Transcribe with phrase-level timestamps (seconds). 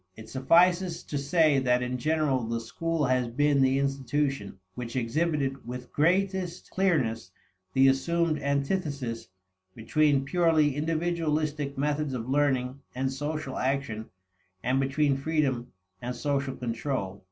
[0.17, 5.63] It suffices to say that in general the school has been the institution which exhibited
[5.67, 7.29] with greatest clearness
[7.73, 9.27] the assumed antithesis
[9.75, 14.09] between purely individualistic methods of learning and social action,
[14.63, 15.67] and between freedom
[16.01, 17.19] and social control.